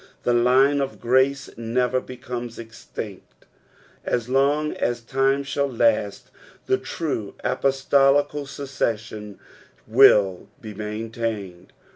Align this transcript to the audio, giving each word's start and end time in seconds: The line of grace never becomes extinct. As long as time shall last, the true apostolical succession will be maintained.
The 0.23 0.33
line 0.33 0.81
of 0.81 0.99
grace 0.99 1.47
never 1.57 1.99
becomes 2.01 2.57
extinct. 2.57 3.45
As 4.03 4.29
long 4.29 4.73
as 4.77 5.01
time 5.01 5.43
shall 5.43 5.69
last, 5.71 6.31
the 6.65 6.79
true 6.79 7.35
apostolical 7.43 8.47
succession 8.47 9.37
will 9.85 10.47
be 10.59 10.73
maintained. 10.73 11.71